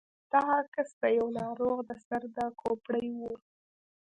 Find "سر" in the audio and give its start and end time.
2.05-2.21